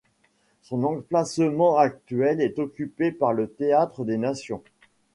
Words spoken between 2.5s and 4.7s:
occupé par le Théâtre des Nations.